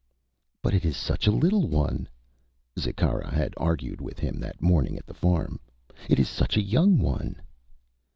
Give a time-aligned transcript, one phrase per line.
[0.63, 2.07] "But it is such a little one,"
[2.79, 5.59] Zikkara had argued with him that morning at the farm.
[6.09, 7.39] "It is such a young one."